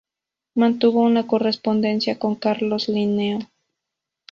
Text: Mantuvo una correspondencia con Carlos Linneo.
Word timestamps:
Mantuvo 0.55 1.03
una 1.03 1.27
correspondencia 1.27 2.17
con 2.17 2.33
Carlos 2.33 2.89
Linneo. 2.89 3.37